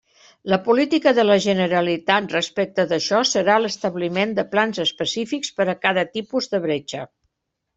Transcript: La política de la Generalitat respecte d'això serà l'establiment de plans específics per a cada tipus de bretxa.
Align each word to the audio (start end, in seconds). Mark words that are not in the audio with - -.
La 0.51 0.57
política 0.67 1.11
de 1.17 1.25
la 1.25 1.35
Generalitat 1.45 2.33
respecte 2.37 2.85
d'això 2.93 3.21
serà 3.33 3.59
l'establiment 3.65 4.33
de 4.41 4.47
plans 4.55 4.83
específics 4.87 5.53
per 5.61 5.69
a 5.71 5.77
cada 5.87 6.09
tipus 6.17 6.51
de 6.57 6.63
bretxa. 6.69 7.07